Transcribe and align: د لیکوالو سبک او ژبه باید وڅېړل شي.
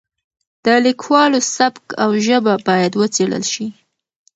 د 0.65 0.67
لیکوالو 0.85 1.39
سبک 1.55 1.85
او 2.03 2.09
ژبه 2.25 2.53
باید 2.67 2.91
وڅېړل 3.01 3.43
شي. 3.53 3.67